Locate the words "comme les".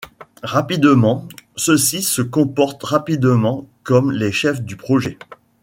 3.83-4.31